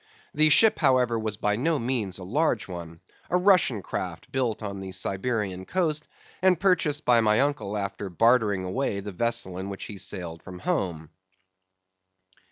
[0.33, 4.79] The ship, however, was by no means a large one: a Russian craft built on
[4.79, 6.07] the Siberian coast,
[6.41, 10.57] and purchased by my uncle after bartering away the vessel in which he sailed from
[10.57, 11.11] home.